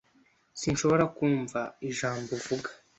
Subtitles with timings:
[0.59, 2.69] Sinshobora kumva ijambo uvuga.